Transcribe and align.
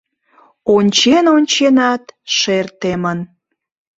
Ончен-онченат 0.75 2.03
шер 2.37 2.65
темын. 2.79 3.19